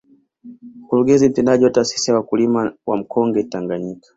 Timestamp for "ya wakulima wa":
2.11-2.97